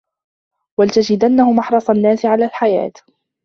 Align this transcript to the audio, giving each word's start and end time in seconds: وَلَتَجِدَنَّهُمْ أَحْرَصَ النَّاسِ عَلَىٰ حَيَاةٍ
وَلَتَجِدَنَّهُمْ 0.79 1.59
أَحْرَصَ 1.59 1.89
النَّاسِ 1.89 2.25
عَلَىٰ 2.25 2.47
حَيَاةٍ 2.51 2.91